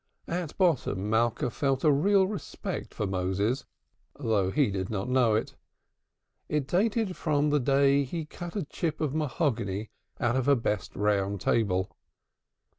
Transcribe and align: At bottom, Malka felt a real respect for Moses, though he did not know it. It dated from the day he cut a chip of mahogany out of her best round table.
At 0.27 0.57
bottom, 0.57 1.11
Malka 1.11 1.51
felt 1.51 1.83
a 1.83 1.91
real 1.91 2.25
respect 2.25 2.91
for 2.91 3.05
Moses, 3.05 3.65
though 4.15 4.49
he 4.49 4.71
did 4.71 4.89
not 4.89 5.07
know 5.07 5.35
it. 5.35 5.53
It 6.49 6.65
dated 6.65 7.15
from 7.15 7.51
the 7.51 7.59
day 7.59 8.03
he 8.03 8.25
cut 8.25 8.55
a 8.55 8.63
chip 8.63 8.99
of 8.99 9.13
mahogany 9.13 9.91
out 10.19 10.35
of 10.35 10.47
her 10.47 10.55
best 10.55 10.95
round 10.95 11.39
table. 11.39 11.95